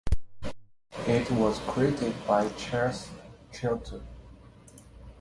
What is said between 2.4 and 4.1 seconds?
Charles Chilton.